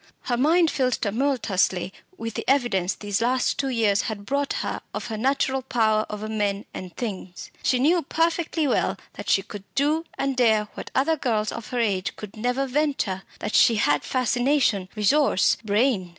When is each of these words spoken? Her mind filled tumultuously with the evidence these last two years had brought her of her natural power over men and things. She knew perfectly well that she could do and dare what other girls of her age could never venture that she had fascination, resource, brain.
Her 0.21 0.35
mind 0.35 0.71
filled 0.71 0.99
tumultuously 0.99 1.93
with 2.17 2.33
the 2.33 2.43
evidence 2.47 2.95
these 2.95 3.21
last 3.21 3.59
two 3.59 3.67
years 3.69 4.01
had 4.09 4.25
brought 4.25 4.53
her 4.65 4.81
of 4.95 5.09
her 5.09 5.15
natural 5.17 5.61
power 5.61 6.07
over 6.09 6.27
men 6.27 6.65
and 6.73 6.97
things. 6.97 7.51
She 7.61 7.77
knew 7.77 8.01
perfectly 8.01 8.67
well 8.67 8.97
that 9.13 9.29
she 9.29 9.43
could 9.43 9.61
do 9.75 10.05
and 10.17 10.35
dare 10.35 10.69
what 10.73 10.89
other 10.95 11.17
girls 11.17 11.51
of 11.51 11.67
her 11.67 11.79
age 11.79 12.15
could 12.15 12.35
never 12.35 12.65
venture 12.65 13.21
that 13.41 13.53
she 13.53 13.75
had 13.75 14.03
fascination, 14.03 14.89
resource, 14.95 15.57
brain. 15.63 16.09